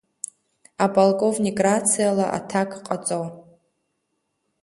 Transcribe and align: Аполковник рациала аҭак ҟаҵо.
Аполковник 0.85 1.57
рациала 1.65 2.25
аҭак 2.37 2.71
ҟаҵо. 2.85 3.21